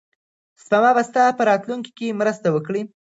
[0.63, 2.81] سپما به ستا په راتلونکي کې مرسته وکړي.